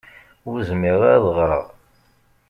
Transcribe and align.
Ur 0.49 0.57
zmireɣ 0.69 1.01
ara 1.13 1.15
ad 1.17 1.25
ɣṛeɣ. 1.37 1.65